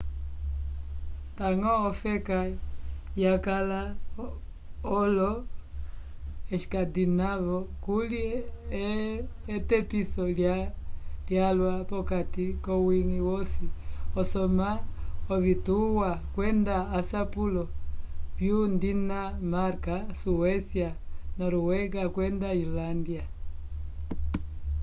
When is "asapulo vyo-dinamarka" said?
16.99-19.95